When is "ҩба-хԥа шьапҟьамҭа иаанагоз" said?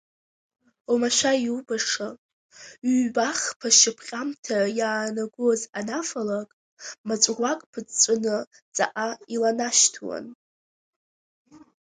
3.01-5.61